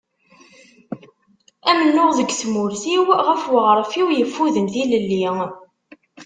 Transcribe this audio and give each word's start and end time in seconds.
Amennuɣ 1.69 2.09
deg 2.17 2.29
tmurt-iw, 2.39 3.05
ɣef 3.27 3.43
uɣref-iw 3.55 4.07
yeffuden 4.13 4.67
tilelli. 4.73 5.25